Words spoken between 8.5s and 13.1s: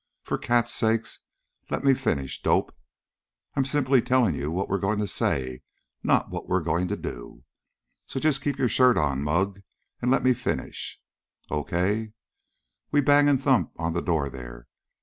your shirt on, mug, and let me finish. Okay! We